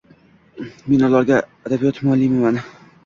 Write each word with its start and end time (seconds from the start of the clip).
Men 0.93 1.05
ularga 1.07 1.41
adabiyot 1.67 2.01
muallimiman. 2.09 2.59